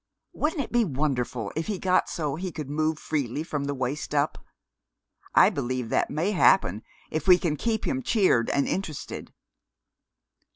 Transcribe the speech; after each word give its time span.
Wouldn't 0.33 0.63
it 0.63 0.71
be 0.71 0.83
wonderful 0.83 1.51
if 1.55 1.67
he 1.67 1.77
got 1.77 2.09
so 2.09 2.33
he 2.35 2.51
could 2.51 2.71
move 2.71 2.97
freely 2.97 3.43
from 3.43 3.65
the 3.65 3.75
waist 3.75 4.15
up? 4.15 4.43
I 5.35 5.51
believe 5.51 5.89
that 5.89 6.09
may 6.09 6.31
happen 6.31 6.81
if 7.11 7.27
we 7.27 7.37
can 7.37 7.55
keep 7.55 7.85
him 7.85 8.01
cheered 8.01 8.49
and 8.49 8.67
interested." 8.67 9.31